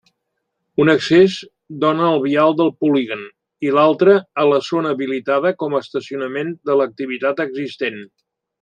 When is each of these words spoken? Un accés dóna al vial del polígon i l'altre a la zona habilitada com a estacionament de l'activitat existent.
Un 0.83 0.89
accés 0.93 1.35
dóna 1.83 2.07
al 2.13 2.17
vial 2.23 2.55
del 2.61 2.71
polígon 2.85 3.21
i 3.67 3.73
l'altre 3.77 4.15
a 4.45 4.47
la 4.53 4.63
zona 4.71 4.95
habilitada 4.97 5.53
com 5.61 5.77
a 5.77 5.83
estacionament 5.87 6.51
de 6.71 6.79
l'activitat 6.81 7.45
existent. 7.49 8.03